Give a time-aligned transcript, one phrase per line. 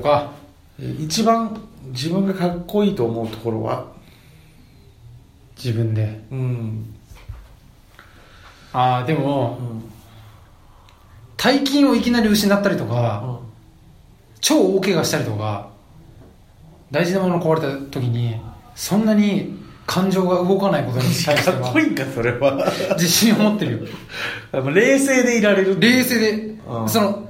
[0.00, 0.32] 次行こうか
[0.98, 1.60] 一番
[1.92, 3.86] 自分がかっこいいと思うところは
[5.56, 6.20] 自分で。
[6.30, 6.94] うん、
[8.72, 9.58] ああでも、
[11.36, 13.40] 大金をいきなり失ったりとか、
[14.40, 15.68] 超大怪我したりとか
[16.90, 18.40] 大事なもの壊れた時に
[18.74, 22.64] そんなに感情が動かないことに対してかっはこいいんかそれは。
[22.94, 23.72] 自信を持ってる
[24.52, 24.60] よ。
[24.70, 26.32] 冷静でいられる冷静で、
[26.66, 26.88] うん。
[26.88, 27.29] その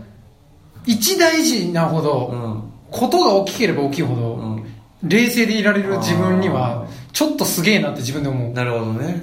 [0.87, 2.63] 一大事なほど、うん。
[2.91, 4.65] ことが大きければ大きいほど、うん。
[5.03, 9.23] 冷静でいられる自分にあはちょっとすげえなって自分で思う、なるほどね。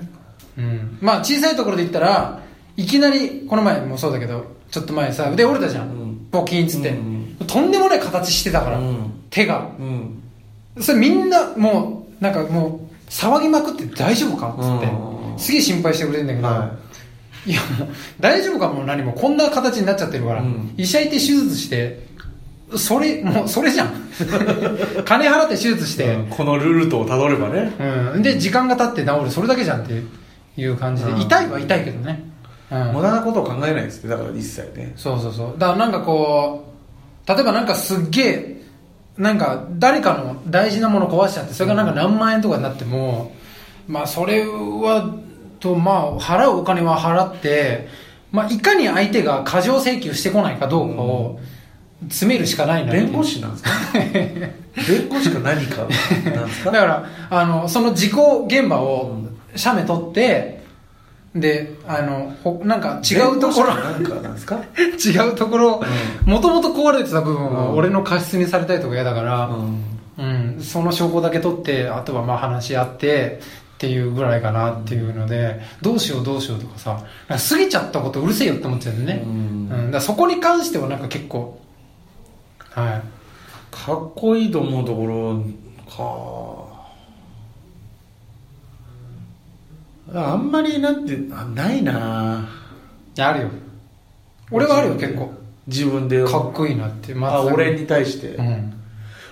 [0.58, 2.42] うん、まあ小さいところで言ったら
[2.76, 6.28] いきなりこの前もそうだけどちょっと前さ腕折れたじゃん、うん。
[6.32, 9.12] ボキンっつって、うんとんでもない形してたから、うん。
[9.30, 9.70] 手が。
[9.80, 10.24] うん。
[10.82, 15.40] それみんなもうなんかもう騒ぎまくって大丈夫かっつって、うん。
[15.40, 16.87] すげえ心配してくれてんだけど、、はい
[17.54, 19.14] やもう大丈夫かも何も。
[19.14, 20.74] こんな形になっちゃってるから、うん。
[20.78, 22.08] 医者行って手術して
[22.76, 23.94] それもうそれじゃん。
[25.06, 27.72] 金払って手術して、うんこのルートをたどればね。
[28.14, 29.32] うん、で時間が経って治る。
[29.32, 30.02] それだけじゃんって
[30.58, 31.22] いう感じで、うん。
[31.22, 32.24] 痛いは痛いけどね、
[32.72, 32.94] うん。
[32.96, 34.10] 無駄なことを考えないですね。
[34.10, 34.94] だから一切ね。
[34.98, 35.60] そうそうそう。
[35.60, 36.74] だからなんかこ
[37.26, 38.58] う例えばなんかすっげえ
[39.18, 43.34] なんか誰かの大事なもの壊しちゃってそれがなんか何万円とかになっても、
[43.88, 45.16] まあそれは
[45.60, 47.88] とまあ払うお金は払って、
[48.32, 51.40] まあ、いかに相手が過剰請求してこないかどうかを
[52.10, 53.70] 詰めるしかないな弁護士なんですか？
[54.88, 55.78] 弁護士か何か？
[55.82, 56.72] なんですか？
[56.72, 59.18] だからあのその事故現場を
[59.56, 60.58] 写メ撮って
[61.36, 64.60] であのほなんか違うところかなんかなんですか？
[64.78, 65.84] 違うところ
[66.26, 69.50] もともと壊れてた部分を俺の過失にされたりとか嫌だから、
[70.20, 70.58] うん。
[70.62, 73.40] その証拠だけ取ってあとはまあ話し合って
[73.78, 79.88] っていうぐらいかなっていうので、どうしようどうしようとかさか過ぎちゃったことうるせえよって思っちゃうんだよね、ううん。
[79.90, 81.62] んだそこに関してはなんか結構
[82.72, 83.02] はい。
[83.70, 85.44] かっこいいと思うところ
[90.12, 90.20] か。
[90.20, 91.72] あんまりなんてあな。
[91.72, 92.50] いな
[93.20, 93.50] あるよ。
[94.50, 95.32] 俺はあるよ結構。
[95.68, 96.24] 自分で。
[96.26, 97.14] かっこいいなって。
[97.14, 98.67] まあ俺に対して、うん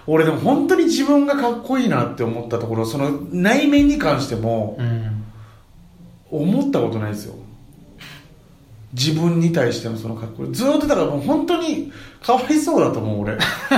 [0.07, 5.25] 俺でも本当に自分がかっこいいなって思ったところその内面に関してもうん
[6.31, 7.35] 思ったことないですよ。
[8.93, 10.53] 自分に対してのそのかっこいい。
[10.53, 13.37] ずーっとだからもう本当にかわいそうだと思う俺。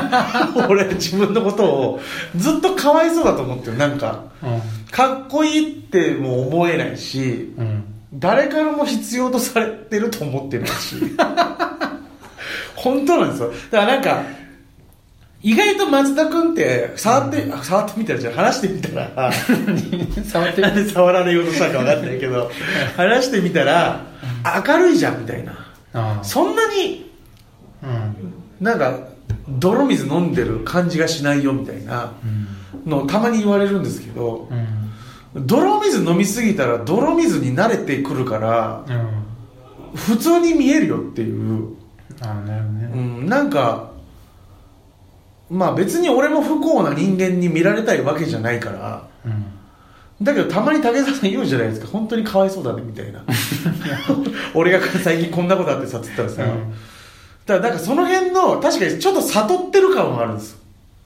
[0.69, 1.99] 俺自分のことを。
[2.35, 3.77] ずっとかわいそうだと思ってる。
[3.77, 4.23] なんか
[4.91, 7.83] かっこいいっても思えないしうんうん。
[8.13, 10.95] 誰からも必要とされてると思ってないし。
[12.75, 13.51] 本当なんですよ。
[13.71, 14.21] だからなんか
[15.43, 19.31] 意外と松田君って触って、あ触ってみたらじゃあ話してみたら
[20.25, 20.61] 触って？
[20.61, 22.49] なんで触られようとしたか分かんないけど
[22.95, 24.01] 話してみたら
[24.67, 25.53] 明るいじゃんみたいな。
[25.93, 27.11] あそんなに
[27.83, 28.11] あ
[28.61, 28.65] うん。
[28.65, 28.99] なんか
[29.47, 32.11] 泥水飲んでる感じがしないよみたいな
[32.85, 34.47] のをたまに言われるんですけど
[35.35, 35.45] うん。
[35.45, 39.95] 泥水飲みすぎたら泥水に慣れてくるからうん。
[39.95, 41.73] 普通に見えるよっていう、
[42.21, 42.91] ああなるほどね。
[42.93, 43.91] うん、なんか
[45.49, 49.07] まあ別に俺も不幸な人間に見られたいわけじゃないから。
[49.25, 49.45] うん。
[50.21, 51.87] だけどたまに武田さん言うじゃないですか。
[51.87, 53.23] 本当にかわいそうだねみたいな。
[54.55, 56.73] 俺が最近こんなことあってさっつったらさ、うん
[57.45, 60.57] だからなんかその辺の確かにちょっと悟ってる感はあるんですよ。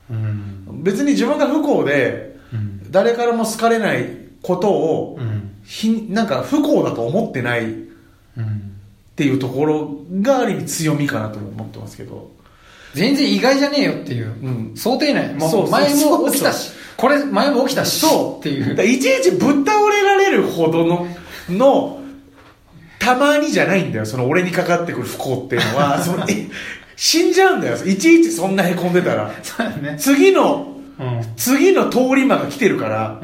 [0.10, 0.84] うん。
[0.84, 2.92] 別に自分が不幸でうん。
[2.92, 4.10] 誰からも好かれない
[4.42, 5.52] ことをうん。
[5.64, 7.76] ひなんか不幸だと思ってないっ
[8.38, 8.72] うん
[9.16, 12.32] ていうところがある意味強みかなと思ってますけど
[12.94, 14.72] 全然意外じゃねえよっていう、うん。
[14.76, 15.34] 想定内。
[15.34, 15.68] もそうそう。
[15.68, 16.72] う前も起きたし。
[16.98, 18.00] これ前も起きたし。
[18.00, 18.40] そう。
[18.40, 18.84] っていう。
[18.86, 21.08] いちいちぶっ倒れられるほどの
[21.50, 22.02] の
[23.00, 24.06] たまにじゃないんだよ。
[24.06, 26.02] その俺にかかってくる不幸っていうのは。
[26.04, 26.48] そのえ
[26.96, 27.78] 死んじゃうんだよ。
[27.86, 29.32] いちいちそんなへこんでたら。
[29.42, 29.96] そうだね。
[30.00, 31.22] 次のうん。
[31.36, 33.22] 次の通り魔が来てるから。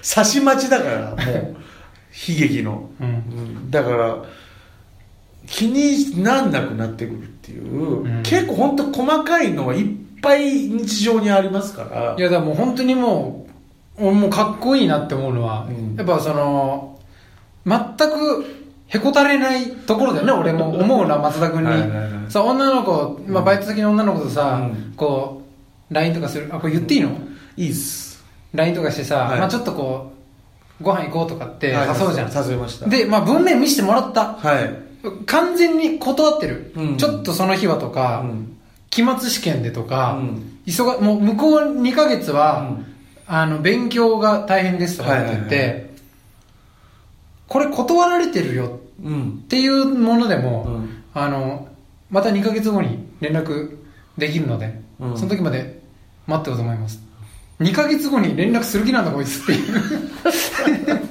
[0.00, 1.56] 差し待ちだからもう。
[2.28, 3.70] 悲劇の、うんうん。
[3.70, 4.16] だから
[5.46, 8.22] 気になんなくなってくるっていう、うん。
[8.22, 9.86] 結構本当細かいのがいっ
[10.22, 12.14] ぱい日常にありますから。
[12.18, 13.46] いやだからもう本当にも
[13.98, 15.96] う俺もうかっこいいなって思うのは、うん。
[15.96, 16.98] やっぱその
[17.66, 18.44] 全く
[18.86, 21.68] へこたれないところだよね俺も思うな松田君に。
[21.68, 24.94] はいはいはいさ女の子、まあ、バイト先の女の子とさ、うん。
[24.96, 25.42] こ
[25.90, 27.10] う LINE とかするあこれ言っていいの、
[27.56, 28.24] いいっす。
[28.54, 29.38] LINE とかしてさ、はい。
[29.40, 30.12] まあ、ちょっとこ
[30.80, 31.90] うご飯行こうとかって誘はい。
[31.90, 32.88] うじゃん、誘いました。
[32.88, 34.34] で、まあ、文面見せてもらった。
[34.34, 34.74] はい、
[35.26, 36.96] 完全に断ってる、うん。
[36.96, 38.56] ちょっとその日はとか、うん。
[38.90, 40.58] 期末試験でとか、うん。
[40.66, 42.86] 急がもう向こう2ヶ月は、うん。
[43.26, 45.84] あの勉強が大変ですとかって言って、はいはい
[47.46, 49.42] これ断られてるようん。
[49.44, 51.02] っていうものでも、うん。
[51.12, 51.68] あの
[52.10, 53.76] また2ヶ月後に連絡
[54.16, 55.16] できるので、うん。
[55.16, 55.80] その時まで
[56.26, 57.04] 待ってようと思います。
[57.60, 61.00] 2ヶ月後に連絡する気なんだこいつっていう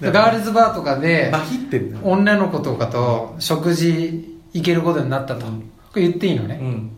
[0.00, 5.60] ガールズバーとかでまひってん女の子とかと食事行けることになったと、うん。
[5.92, 6.90] これ言っていいのね、うん。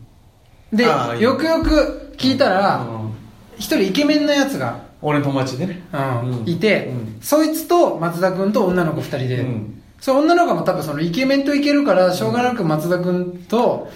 [0.71, 0.85] で
[1.19, 3.13] よくよく聞いたらうん。
[3.57, 5.83] 一人イケメンなやつが、俺の友達でね。
[5.93, 6.49] うんうん。
[6.49, 7.17] いて、うん。
[7.21, 9.81] そいつと松田君と女の子2人で、うん。
[9.99, 13.89] その女の子も多分そのイケメンといけるからしょうがなく松田君と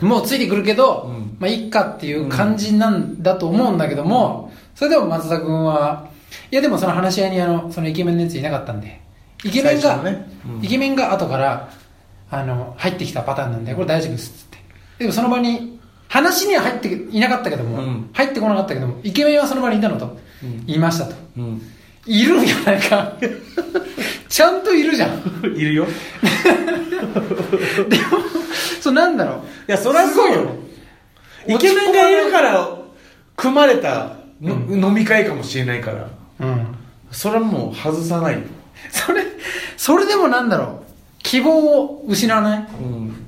[0.00, 1.36] もうついてくるけど、うん。
[1.40, 6.07] まあいっかっていう感じなんだと思うんだけども、それでも松田君は
[6.50, 9.00] いやでもその話し合いにあのそのイケメンのやついなかったんで。
[9.44, 10.26] イケメンが、ね。
[10.46, 10.64] うん。
[10.64, 11.70] イケメンが後から
[12.30, 14.58] あの入ってきたパターンなんでこれ大丈夫ですっつって。
[14.98, 15.78] でもその場に
[16.08, 18.10] 話には入っていなかったけども、うん。
[18.12, 20.18] 入ってこなかったけどもイケメンはその場にいたのと。
[20.42, 20.66] うん。
[20.66, 21.14] 言いましたと。
[21.36, 21.62] うん。
[22.06, 23.12] いるんやないか。
[24.28, 25.22] ちゃんといるじゃん。
[25.56, 25.86] いるよ。
[27.88, 28.02] でも
[28.80, 29.36] そうなんだろう。
[29.36, 30.50] いやそりゃそうよ。
[31.46, 32.78] イケメンがいるから
[33.36, 36.08] 組まれたの、飲み会かもしれないから
[36.40, 36.66] うん。
[37.10, 38.34] それはもう外さない。
[38.34, 38.40] よ
[38.90, 39.24] それ
[39.76, 40.68] それでもなんだろう。
[41.22, 42.68] 希望を失わない。
[42.80, 43.24] うん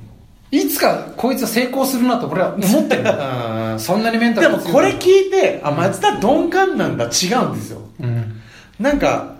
[0.53, 3.03] いつかこいつは成功するなと俺は思ってる。
[3.07, 7.05] あー そんなにメンタでルが強いもこれ聞いてあ松田鈍感なんだ。
[7.05, 7.83] 違うんですよ。
[8.01, 8.41] うん。
[8.81, 9.37] なんか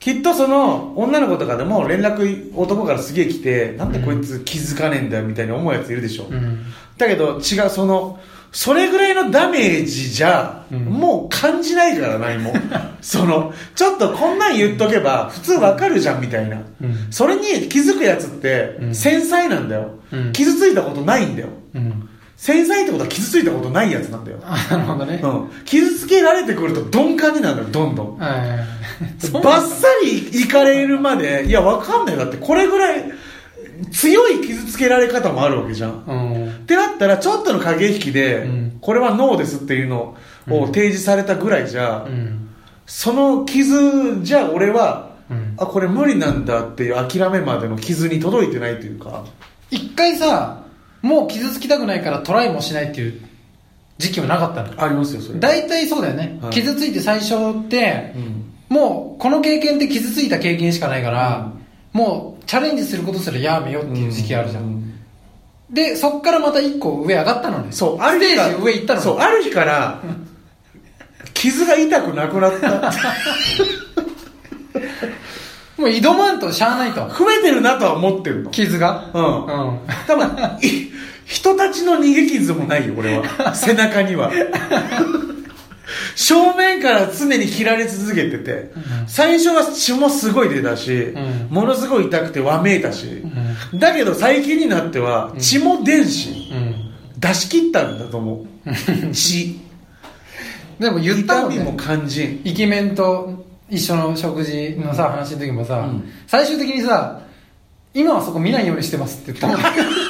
[0.00, 6.64] きっとその女の子とかでも連絡男からすげえ来てなんでこいつ気づかねえんだよみたいに思うやついるでしょ、うん。
[6.96, 8.18] だけど違うその
[8.52, 10.84] それぐらいのダメージじゃ、うん。
[10.84, 12.54] もう感じないから何も。
[13.00, 17.06] そのちょっとこんなん言っとけば普通わかるじゃんみたいな、うん。
[17.10, 18.94] それに気づくやつってうん。
[18.94, 20.32] 繊細なんだよ、うん。
[20.32, 21.48] 傷ついたことないんだよ。
[21.74, 22.08] うん。
[22.36, 25.20] 繊細ってことは傷ついたことないやつなんだよ、 あなるほどね。
[25.22, 28.18] うん、傷つけられてくると鈍感になるのよどんどん。
[28.18, 28.58] はいはいはい。
[29.18, 33.04] そ うバッサリいかれるまでいやわかんないだってこれぐらい
[33.92, 36.04] 強い傷つけられ方もあるわけじゃん。
[36.06, 38.78] うんってなったらちょっとの駆け引きで、うん。
[38.82, 40.16] これはノーですっていうの
[40.50, 42.50] を提示されたぐらいじゃ、うん。
[42.84, 45.54] その傷じゃ俺は、うん。
[45.56, 49.24] あこれ無理なんだっていう諦めまでの傷に届いてないというか。
[49.70, 50.62] 一回さ
[51.00, 53.20] もう傷つきたくないからトライもしないっていう
[53.96, 54.82] 時期はなかったの。
[54.82, 55.40] ありますよそれ。
[55.40, 56.52] 大体そうだよね、はい。
[56.52, 58.52] 傷ついて最初ってう、ん。
[58.68, 61.50] もうこの経験って傷ついた経験しかないから、
[61.94, 64.77] もうチャレンジすることすらやめようっていう時期あるじゃん
[65.70, 67.72] でそっからまた一個上上がったのね。
[67.72, 70.00] そうある日から上行ったのそうある日から
[71.34, 72.92] 傷が痛くなくなった。
[75.76, 77.00] もう挑まんとしゃあないと。
[77.08, 78.50] 増えてるなとは思ってるの。
[78.50, 79.10] 傷が？
[79.14, 79.24] うん。
[79.24, 79.26] う
[79.74, 79.78] ん。
[80.08, 80.26] 多分
[80.60, 80.90] い
[81.24, 83.54] 人たちの逃げ傷もないよ俺は。
[83.54, 84.32] 背中には
[86.14, 88.70] 正面から常に切られ続けてて、
[89.06, 91.48] 最初は血もすごい出たし、ん。
[91.50, 93.22] ものすごい痛くてわめいたし、
[93.74, 96.74] だけど最近になっては血も出んし、うん。
[97.18, 99.12] 出し切ったんだと思う。
[99.12, 99.60] 血。
[100.78, 106.08] でも言ったもん痛みもね感じんイケメンと一緒の食事のさ、話の時もさ、うん。
[106.26, 107.22] 最終的にさ
[107.94, 109.58] 今はそこ見ないようにしてますって言った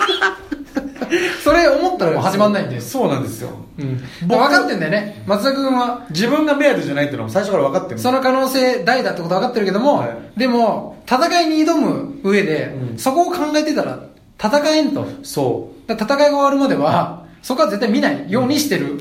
[1.42, 3.50] それ思ったらもう始まんないんで、そうなんですよ。
[3.78, 5.22] うん、僕分かってんだよね。
[5.26, 6.06] 松田君は。
[6.10, 10.38] 自分が目当てじゃないってのも最初から分かってるその可能性大だってこと分かってるけども、はい。
[10.38, 12.98] でも戦いに挑む上で、うん。
[12.98, 14.00] そこを考えてたら
[14.42, 15.06] 戦えんと。
[15.22, 18.24] そだから戦いが終わるまではそこは絶対見ない。
[18.28, 19.00] ようにしてる、う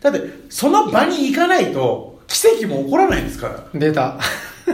[0.00, 3.64] だってその場に行かないと奇跡も起こらないんですから。
[3.74, 4.18] 出た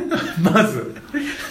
[0.42, 0.94] まず。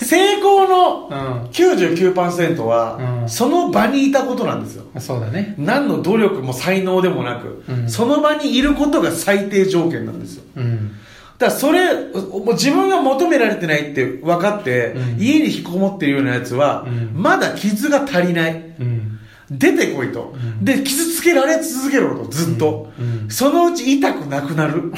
[0.03, 1.50] 成功のうん。
[1.51, 3.29] 99%は、うん。
[3.29, 4.85] その場にいたことなんですよ。
[5.00, 5.55] そうだね。
[5.57, 7.89] 何の努力も才能でもなく、うん。
[7.89, 10.43] その場にいることが最低条件なんですよ。
[10.57, 10.91] うん。
[11.38, 15.21] だからそれもう自分が求められてないって分かって、うん。
[15.21, 17.12] 家に引きこもってるようなやつは、うん。
[17.13, 18.53] まだ傷が足りない。
[18.79, 19.19] うん。
[19.51, 20.65] 出てこいと、うん。
[20.65, 23.23] で傷つけられ続けろとずっと、うん。
[23.23, 23.29] うん。
[23.29, 24.93] そのうち痛くなくなる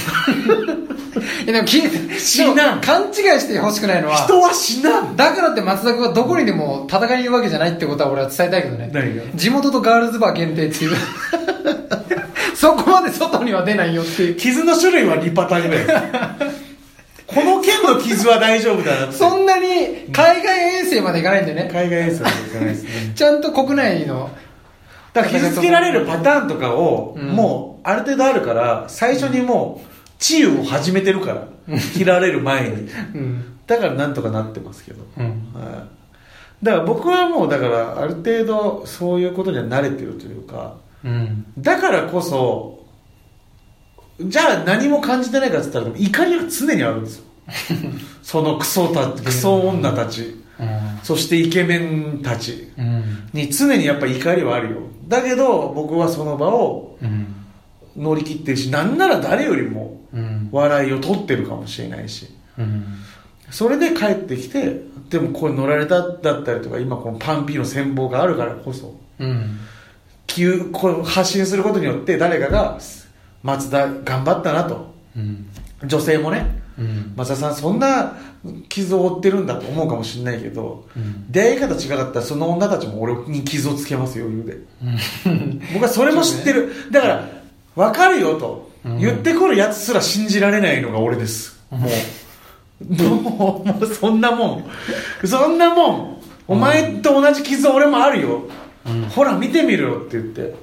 [1.47, 2.55] えでも聞いて死なん。
[2.55, 5.15] でも勘違いしてほしくないのは人は死なん。
[5.15, 8.89] だからって松田君はどこにでも戦いにいるわけじゃないってことは俺は伝えたいけどね。
[8.91, 9.23] 何が？
[9.35, 10.95] 地元とガールズバー限定っていう。
[12.55, 14.35] そこまで外には出ないよっていう。
[14.35, 15.85] 傷の種類は2パターンぐらい
[17.27, 19.13] この剣の傷は大丈夫だなって。
[19.15, 19.67] そんなに
[20.11, 21.69] 海外遠征まで行かないんでね。
[21.71, 22.89] 海外遠征は行かないですね。
[23.15, 24.29] ちゃんと国内の
[25.13, 27.27] だから傷つけられるパターンとかを、うん。
[27.29, 31.47] もうある程度あるから最初にもう治癒を始めてるから
[31.93, 32.89] 切られる前に。
[33.13, 33.57] うん。
[33.67, 35.25] だからなんとかなってますけど、うん。
[35.53, 35.87] は
[36.61, 41.45] い、だから僕はもうだからある程度そういうことには慣れてるというかうん。
[41.57, 42.85] だからこそ
[44.21, 47.25] じゃあ何も感じてないかっつったら怒りは常にあるんですよ。
[48.23, 50.41] そのクソたクソ女たち。
[50.57, 50.99] うん。
[51.03, 53.29] そしてイケメンたちうん。
[53.33, 54.77] に常にやっぱ怒りはあるよ。
[55.07, 57.44] だけど僕はその場をうん
[57.95, 60.49] 乗り切ってるしなんなら誰よりもうん。
[60.51, 62.27] 笑いを取ってるかもしれないし。
[62.57, 62.85] うん。
[63.51, 69.59] それで帰ってきてでもこれ乗られただったりとか今このパンピーの戦望があるからこそうん
[70.25, 72.79] 急こう発信することによって誰かが
[73.43, 74.93] 松田頑張ったなと。
[75.15, 75.45] うん。
[75.85, 77.13] 女性もねうん。
[77.15, 78.17] 松田さんそんな
[78.69, 81.31] 傷を負ってるんだと思うかもしれないけどうん。
[81.31, 84.57] 出会い方違かったらその女たちも俺に傷をつけますよ余裕で。
[85.27, 85.61] うん。
[85.73, 87.44] 僕はそれも知ってる、 だから
[87.75, 88.71] 分かるよと。
[88.85, 88.99] うん。
[88.99, 91.63] 言ってくるやつすら信じられないのが俺です。
[91.69, 92.93] もう。
[92.93, 94.65] もうもうそんなもん。
[95.25, 96.21] そんなもん。
[96.47, 98.41] お前と同じ傷俺もあるよ、
[98.85, 99.03] うん。
[99.03, 100.55] ほら見てみろよって言って。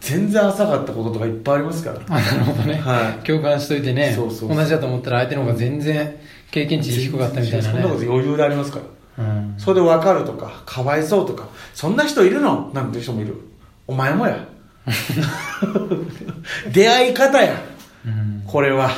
[0.00, 2.00] 全然浅かったこととかいっぱいありますから。
[2.08, 3.26] あなるほどね、はい。
[3.26, 4.12] 共感しといてね。
[4.14, 4.54] そうそうそう。
[4.54, 8.80] 同じだと思ったら相手の方が全然経験値低かったみたいなそんなことね余裕でありますか
[9.16, 9.24] ら。
[9.24, 9.54] うん。
[9.56, 11.48] それで分かるとかかわいそうとか。
[11.72, 12.70] そんな人いるの？
[12.74, 13.40] なんていう人もいる。
[13.86, 14.46] お前もや
[16.72, 17.54] 出会い方や。
[18.06, 18.42] うん。
[18.46, 18.90] これは。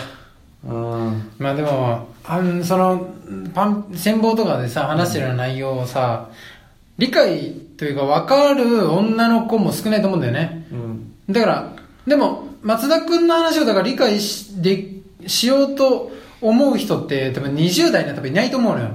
[0.66, 1.30] うん。
[1.38, 3.08] まあでもあんその
[3.54, 6.28] パン戦望とかでさ話してる内容をさ、
[6.98, 10.66] 理解というか分かる女の子も少ないと思うんだよね。
[10.72, 11.12] うん。
[11.30, 11.72] だから
[12.06, 14.88] でも松田君の話をだから理解しで
[15.26, 18.90] しようと思う人って多分20代には多分いないと思うのよ。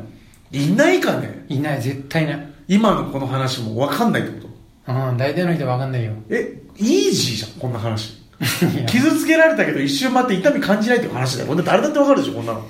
[0.52, 1.46] いないかね。
[1.48, 2.48] いない絶対いない。
[2.68, 4.48] 今のこの話も分かんないってこ
[4.88, 4.92] と？
[5.10, 6.12] うん大体の人は分かんないよ。
[6.30, 8.20] えイージーじゃんこんな話
[8.88, 12.62] 傷つけられたけど一瞬待って痛み感じないっていう話だよこれ誰だって分かるでしょこんなの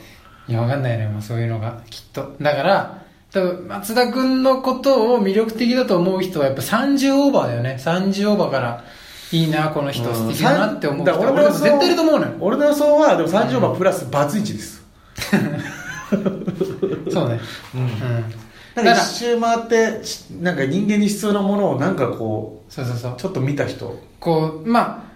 [0.47, 2.35] いや、わかんないね、もうそういうのが、きっと。
[2.41, 7.77] だから、多分、松田くんのことを魅力的だと思う人は、やっぱ30オーバーだよね。
[7.79, 8.83] 30オーバーから、
[9.31, 11.11] いいな、この人うん素敵だなって思う人。
[11.11, 12.33] だから俺も絶対いると思うのよ。
[12.41, 14.83] 俺の予想はでも30番プラスバツイチです、
[17.09, 17.39] そうね。
[17.73, 18.25] うんうん。
[18.75, 23.15] なんか一周回ってしなんか人間に必要なものをなんかこそうそうそうう。
[23.17, 25.11] ちょっと見た人こう、まあ、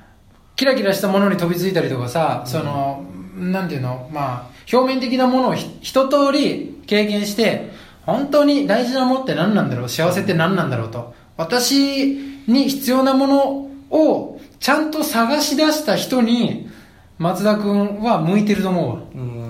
[0.57, 7.71] キラキラしたものに飛びついたりとかさ、その、なんていうの、まあ、表面的なものをひ一通り経験して、
[8.05, 11.13] 本当に大事なものって何なんだろう、幸せって何なんだろうと。
[11.38, 16.69] 私に必要なものをちゃんと探し出した人に、
[17.17, 18.95] 松田くんは向いてると思うわ。
[18.95, 19.44] ううんん。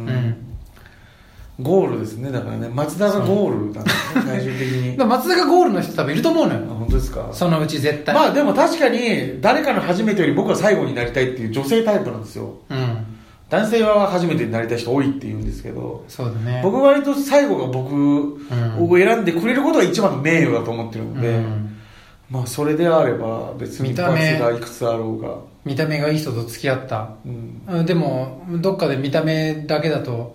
[1.62, 2.32] ゴールですね。
[2.32, 4.98] だからね松田がゴールなんですね 最終的に。
[4.98, 6.62] 松田がゴールの人多分いると思うのあよ。
[6.68, 7.30] 本当ですか？
[7.32, 8.14] そのうち絶対。
[8.14, 12.54] まあでも確かに誰かの初めてより僕は最後になりたいっていう女性タイプなんですよ。
[12.70, 13.06] うん。
[13.50, 16.62] 男性は初めてになりたい人多いって言うんですけどそうだね。
[16.64, 18.40] 僕割と最後が僕
[18.80, 21.76] を選んでくれることが一番の名誉だと思ってるので、うん。
[22.32, 24.40] まあそれであれば別に一発見た目。
[24.40, 27.10] がいくつあろうが、見た目がいい人と付き合った。
[27.26, 30.35] うん、うんでもどっかで見た目だけだとう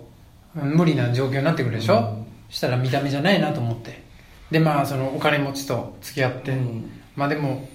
[0.53, 2.25] 無理な状況になってくるでしょ、うん。
[2.49, 4.03] したら見た目じゃないなと思って。
[4.51, 6.91] でまあそのお金持ちと付き合って、うん。
[7.15, 7.67] まあでも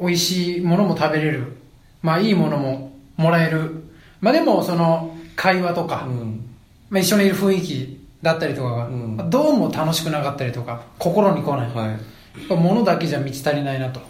[0.00, 1.56] 美味しいものも食べれる。
[2.02, 3.84] まあいいものももらえる。
[4.20, 6.44] まあでもその会話とか、うん。
[6.90, 11.98] まあ、一緒にいる雰囲気だったりとかが、どうも楽しくなかったりとか心に来ない、はい。
[12.56, 14.00] 物だけじゃ満ち足りないなと。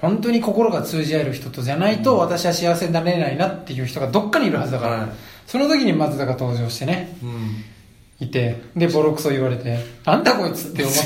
[0.00, 5.08] 本当に心が通じ合える人とじゃないと私は幸せになれないなっていう人がどっかにいるはずだから、はい
[5.48, 11.00] その時に松田が登場してねうん、いてでボロクソ言われてなんだこいつって思って。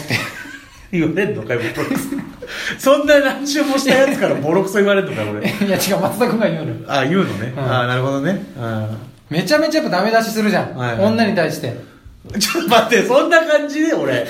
[0.92, 2.08] 言われんのかよボロクソ。
[2.76, 5.48] そんな何周もしたやつからボロクソ言われんのかよ俺。
[5.66, 6.76] いや違う松田君が言うのよ。
[6.88, 7.72] あ言うのね、うん。
[7.72, 8.44] あなるほどね。
[8.58, 8.88] あ
[9.30, 11.04] めちゃめちゃやっぱダメ出しするじゃん、はいはい。
[11.06, 11.92] 女に対して。
[12.38, 14.26] ちょっと待ってそんな感じで俺。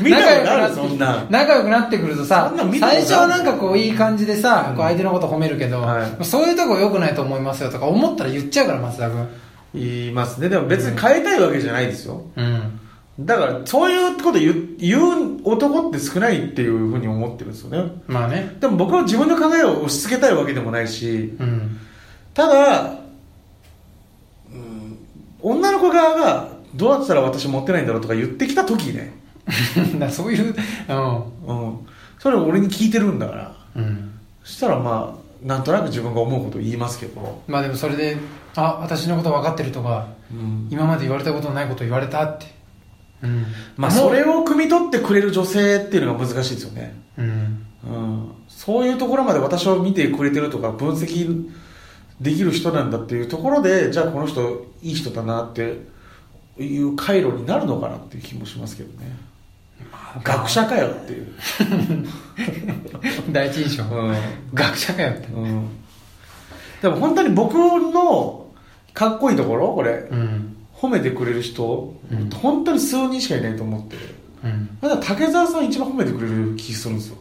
[0.00, 1.26] 見たことあるそんな。
[1.28, 6.24] 仲良くなってくるとさ最初はなんかこういい感じでさ、こう相手のこと褒めるけど、はい。
[6.24, 9.28] そういうとこ良くないと思いますよとか思ったら言っちゃうから松田君
[9.76, 10.48] 言いますね。
[10.48, 12.24] でも別に変えたいわけじゃないですよ。
[12.36, 12.80] うん。
[13.18, 17.92] だからそういうこと言う言う男って少ないっていうふうに思ってるんですよね。
[18.06, 18.56] まあね。
[18.60, 21.34] でも僕は自分の考えを押し付けたいわけでもないし。
[21.38, 21.78] うん。
[22.34, 22.98] ただ、
[24.52, 24.98] うん、
[25.40, 29.14] 女の子側がどうやったら私持ってないんだろうとか言ってきた時ね、
[29.98, 30.54] だそういう
[31.48, 31.86] うん、
[32.18, 33.56] それを俺に聞いてるんだから。
[33.76, 34.10] うん、うん、
[34.44, 38.16] そしたらまあなんとなく自分が思うことを言いますけど、まあでもそれで
[38.56, 42.46] あ私のこと分かってるとかうん、今まで言われたことないこと言われたって。
[43.22, 43.46] うん。
[43.76, 46.94] まあそれを汲み取ってくれる女性っていうのが難しいですよね。
[47.18, 47.66] うん。
[47.84, 51.48] うん、そういうところまで私を見てくれてるとか分析
[52.20, 55.78] できる人なんだっていうところでじゃあこの人いい人だなって
[56.58, 59.16] いう回路になるのかなっていう気もしますけどね
[60.22, 61.26] 学者かよっていう、
[63.32, 64.16] 第一印象、うん。
[64.54, 65.28] 学者かよって。
[65.28, 65.68] うん、
[66.82, 68.46] でも本当に僕の
[68.94, 70.08] かっこいいところこれ。
[70.10, 70.56] うん。
[70.74, 72.30] 褒めてくれる人、うん。
[72.30, 73.96] 本当に数人しかいないと思って。
[74.44, 74.78] うん。
[74.80, 77.16] ただ竹澤さん一番褒めてくれる気するんですよ。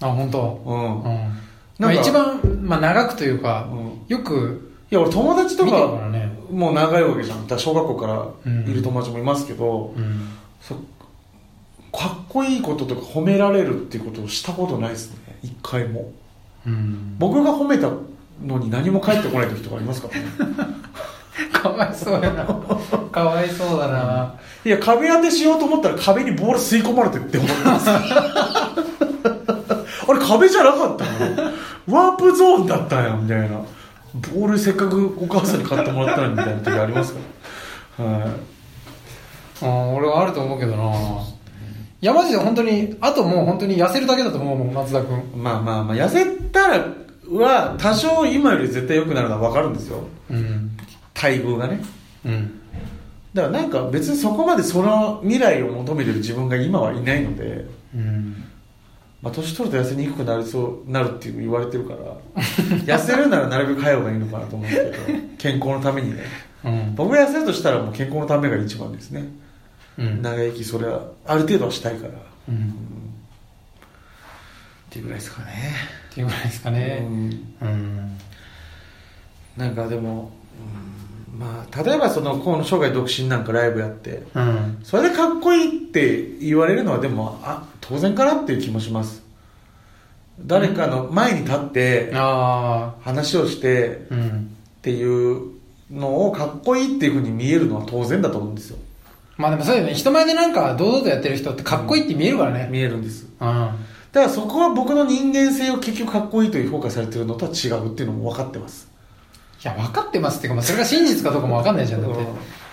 [0.00, 0.62] あ本当？
[0.64, 1.32] うん、いうん。
[1.78, 2.00] まなんか。
[2.00, 3.98] あ一番、まあ、長くというか、うん。
[4.08, 6.32] よくや俺友達とかね。
[6.50, 7.58] もう長いわけじゃん。
[7.58, 10.28] 小学校からいる友達もいますけど、うん。
[10.60, 10.76] そ
[11.96, 15.38] かっこいいこととか褒められるっていうことをしたことないですね。
[15.42, 16.12] 一回も。
[16.66, 17.16] うん。
[17.18, 17.90] 僕が褒めた
[18.44, 20.26] のに何も返ってこない時とかありますからね。
[21.52, 22.44] かわいそうやな。
[23.10, 24.34] かわいそうだな、
[24.64, 28.74] いや壁当てしようと思ったら壁にボール吸い込まれてって思ってます あ
[30.08, 31.10] れ壁じゃなかったの？
[31.86, 33.60] ワープゾーンだったんやみたいな。
[34.32, 37.20] ボールせっかくお母さんに買ってもらったのにみたいな時ありますか
[37.98, 38.04] ら。
[38.04, 38.30] はい。
[39.62, 41.33] うん、俺はあると思うけどな
[42.04, 45.22] いやマジで本当にあともう本当に痩せるだけだと思うもん松田君。
[45.42, 46.86] まあまあまあ痩せたら
[47.30, 50.04] は多少今より絶対良くなるのは分かるんですよ。
[50.30, 50.76] うん。
[51.14, 51.80] 待遇がね。
[52.26, 52.60] うん。
[53.32, 58.44] だからなんか別にそこまでその未来を求めてる自分が今はいないので、うん。
[59.22, 62.18] まあ、年取ると痩せにくくなりそうなるっていう言われてるから
[62.84, 66.22] 痩せるならなるべく早い方がいいのかなと思うんですけど健康のためにね。
[66.64, 66.94] うん。
[66.96, 69.43] 僕が痩せるとしたらもう健康のためが一番ですね、うん
[69.98, 72.14] 長生きそれはある程度はしたいから、っ
[72.48, 72.74] うん。
[74.90, 75.72] ていうぐらいですかね、
[76.10, 77.54] っていうぐらいですかうねん。
[77.60, 78.18] うん。
[79.56, 84.78] なんかでも、うんまあ例えばそのこの生涯独身なんかライブやってうん。
[84.84, 89.22] それでかっこいいって言われるのはでもあ当然かなっていう気もします。
[90.40, 94.06] 誰かの前に立ってあ話をしてっ
[94.82, 95.50] ていう
[95.90, 98.78] のをかっこいいっていうふうに見えるのは当然だと思うんですよ
[99.36, 99.94] まあでもそうだよね。
[99.94, 102.68] 人前でなんか堂々とやってる人ってかっこいいって見えるからね。
[102.70, 103.26] 見えるんです。
[103.40, 103.48] うん。
[103.48, 103.76] だか
[104.12, 108.88] らそこは僕の人間性を結局かっこいいという評価されてるのとは違うっていうのも分かってます。
[109.62, 112.18] いや分かってますっていうか、まあ、それが真実かどうかも分かんないじゃんだって。
[112.18, 112.26] うん。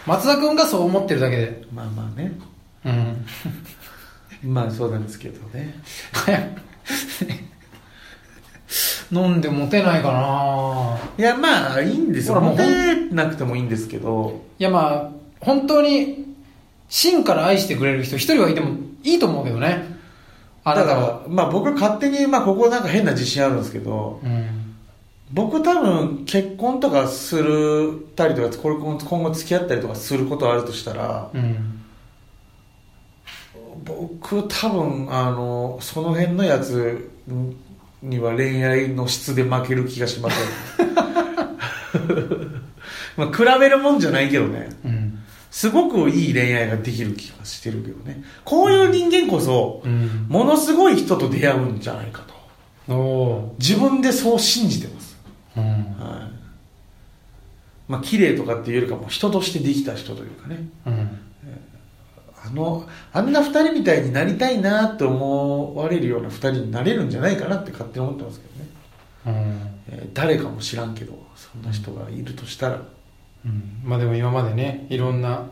[0.05, 1.63] 松田君がそう思ってるだけで。
[1.73, 2.31] まあまあね。
[2.85, 3.25] うん。
[4.53, 5.79] まあそうなんですけどね。
[6.11, 6.61] 早く。
[9.11, 10.97] 飲んでモテないかな。
[11.17, 12.39] いやまあいいんですよ。
[12.39, 14.41] モテなくてもいいんですけど。
[14.57, 16.30] いやまあ本当に
[16.91, 19.97] 真から愛してくれる人一人はいてもいいと思うけどね。
[20.65, 20.99] あなたは。
[20.99, 24.75] だからまあ僕勝手にまあここなんか変な自信あるんですけどうん。
[25.31, 31.81] 僕多分結婚とかするたりとか今後付き合ったりとかすることあるとしたらうん。
[33.85, 37.09] 僕多分あのその辺のやつ
[38.03, 40.89] には恋愛の質で負ける気がしません。
[43.15, 44.69] まあ比べるもんじゃないけどね。
[44.83, 45.00] うん
[45.51, 48.23] すごくいい恋愛ができる気がしてるけどね。
[48.45, 50.25] こういう人間こそうん。
[50.29, 52.23] ものすごい人と出会うんじゃないか
[52.87, 53.53] と。
[53.59, 55.17] 自分でそう信じてます。
[55.57, 55.67] ーうん。
[55.67, 56.31] はい。
[57.89, 60.69] まあ綺麗とかっていうよりかも人としてできた人というかね。
[60.87, 61.19] うん。
[62.43, 69.41] あのあんな二人みたいになりたいなって思われるような二人になれるんじゃないかなって勝手に思ってますけどね、
[69.89, 69.93] うん。
[69.95, 72.81] えー誰かも知らんけどそんな人がいるとしたら、
[73.45, 73.81] うん。
[73.83, 75.47] まあでも今までねいろんな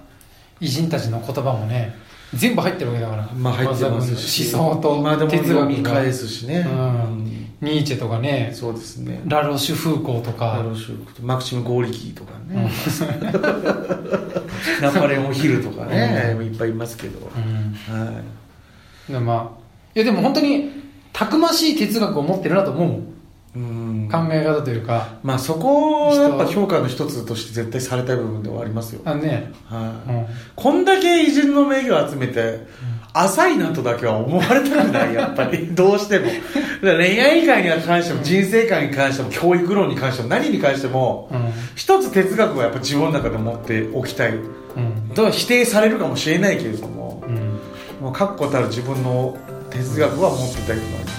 [0.60, 1.96] 偉人たちの言葉もね
[2.34, 3.30] 全部入ってるわけだから。
[3.34, 4.56] まあ入ってますし。
[4.56, 5.92] 思想と今でも哲学が。
[5.92, 7.48] 返すしね、うん。
[7.62, 8.52] ニーチェとかね。
[8.54, 9.22] そうですね。
[9.26, 12.70] ラロシュ・フーコーとかカロシュマクシム・ゴーリキーとかね、
[14.82, 17.96] ナポレオン・ヒルとかね、いっぱいいますけど、うん。
[17.96, 18.12] は
[19.10, 19.12] い。
[19.12, 19.60] でまあ
[19.96, 20.72] いやでも本当に
[21.12, 22.88] たくましい哲学を持ってるなと思う。
[22.88, 23.04] もん
[23.56, 24.10] うん。
[24.12, 30.12] 考え方というかまあそこをやっぱ評価の一つとして絶対されたい部分ではありますよ、あのね、はい。
[30.12, 30.26] うん。
[30.56, 32.68] こんだけ偉人の名義を集めて、
[33.14, 35.70] 浅いなとだけは思われたくない、やっぱり。
[35.74, 36.28] どうしても。
[36.82, 41.52] 恋愛観に関しても、人生観に関しても、教育論に関しても、何に関しても、うん。
[41.76, 44.34] 一つ哲学はやっぱ自分の中で持っておきたい。
[44.34, 45.12] うん。
[45.16, 48.06] とは否定されるかもしれないけれども、うん。
[48.06, 49.36] もう確固たる自分の
[49.72, 51.19] 哲学は持ってたいと思います。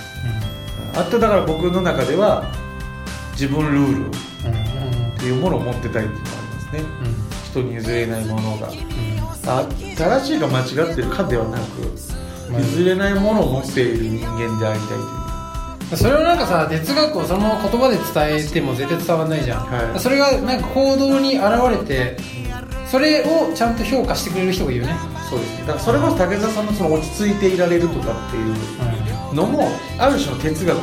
[0.94, 2.44] あとだから僕の中では、
[3.32, 4.10] 自分ルールっ
[4.44, 5.18] うん。
[5.18, 6.82] ていうものを持ってたいっていうのがありますね。
[7.50, 8.68] 人に譲れないものが。
[9.46, 9.64] あ
[9.96, 11.62] 正しいか間違ってるかではなく
[12.50, 15.00] まあ譲れないものを持っている人間でありたいという。
[15.02, 15.20] うん
[15.96, 19.98] それをなんかさ哲学をそのまま言葉で伝えても絶対伝わらないじゃん、はい。
[19.98, 22.16] それがなんか行動に現れて
[22.86, 24.94] それをちゃんと評価してくれる人がいるよね。
[25.28, 25.60] そうですね。
[25.62, 28.54] だからそれこそ武田さんのその落ち着いていられるとかっていう
[29.34, 30.76] のもある種の哲学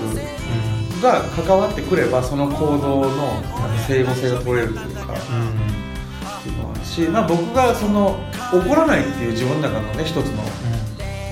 [1.02, 3.42] が関わってくればその行動の
[3.88, 8.18] 整合性が取れるというかっていうのはあるし、まあ、僕がその
[8.54, 10.44] 怒らないっていう自分の中のね一つの、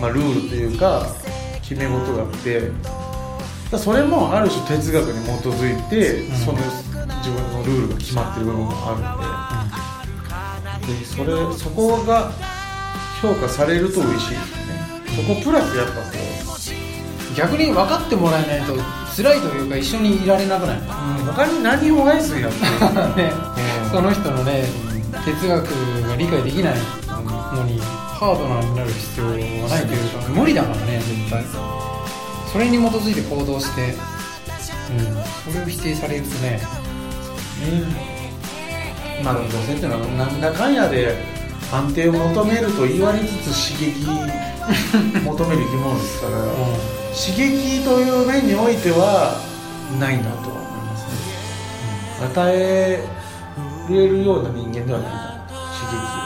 [0.01, 1.05] まあ、ルールというか
[1.61, 2.71] 決め事があって
[3.71, 6.35] だそれもある種哲学に基づいて、うん。
[6.35, 6.59] その
[7.25, 8.91] 自分のルールが決まってる部分もあ
[10.77, 12.31] るんででそれそこが
[13.19, 14.75] 評価されると嬉しいですよね。
[15.15, 16.24] そこプラスやっぱこ
[17.35, 18.75] 逆に分かってもらえないと
[19.15, 20.87] 辛いというか一緒にいられなくない、う、うん、
[21.33, 22.59] 他に何を愛すんやって
[23.21, 23.31] ね。
[23.83, 23.89] うん。
[23.89, 24.65] その人のね
[25.25, 25.65] 哲学
[26.07, 26.75] が理解できない
[27.55, 29.31] のにハードナーになる必要は
[29.69, 31.43] ないというか無理だからね絶対。
[32.51, 36.61] それに基づいて行動して、うん、それを否定されるとねね
[39.23, 41.17] まあ女性っていうのはなんだかんやで
[41.71, 44.05] 安定を求めると言われつつ刺激
[45.23, 46.37] 求める生き物ですから、
[47.13, 49.39] 刺激という面においては
[49.99, 51.13] ないなとは思いますね、
[52.25, 53.07] 与え
[53.89, 56.24] れるような人間ではないかな刺激。